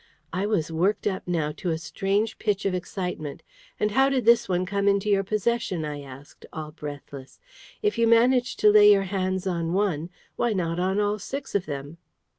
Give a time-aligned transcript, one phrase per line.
[0.33, 3.43] I was worked up now to a strange pitch of excitement.
[3.79, 7.39] "And how did this one come into your possession?" I asked, all breathless.
[7.83, 11.67] "If you managed to lay your hands on one, why not on all six of
[11.67, 11.99] them?"